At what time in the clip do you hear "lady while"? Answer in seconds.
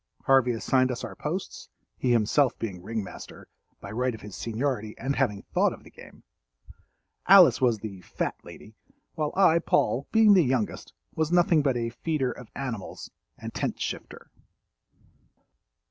8.43-9.31